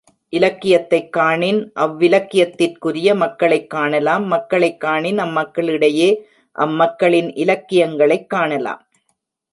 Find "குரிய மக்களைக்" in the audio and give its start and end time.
2.77-3.69